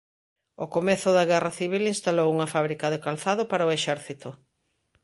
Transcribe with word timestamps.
Ao 0.59 0.67
comezo 0.75 1.09
da 1.17 1.27
Guerra 1.31 1.55
civil 1.59 1.83
instalou 1.93 2.27
unha 2.35 2.51
fábrica 2.53 2.87
de 2.93 2.99
calzado 3.05 3.43
para 3.51 3.67
o 3.67 3.73
Exército. 3.77 4.29